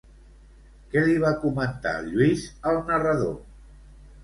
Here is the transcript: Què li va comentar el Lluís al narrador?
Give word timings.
Què 0.93 1.03
li 1.07 1.17
va 1.25 1.33
comentar 1.43 1.93
el 1.99 2.09
Lluís 2.15 2.49
al 2.73 2.83
narrador? 2.91 3.39